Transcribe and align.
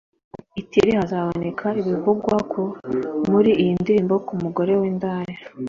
i 0.61 0.63
Tiri 0.69 0.91
hazaboneke 0.99 1.67
ibivugwa 1.81 2.35
muri 3.31 3.51
iyi 3.61 3.73
ndirimbo 3.81 4.15
ku 4.25 4.33
mugore 4.43 4.73
w’indaya: 4.81 5.35